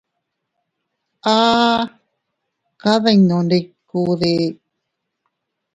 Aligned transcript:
¿A 1.33 1.37
kadinnuudee?. 2.81 4.45